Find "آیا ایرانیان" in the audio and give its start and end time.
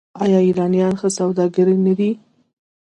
0.23-0.93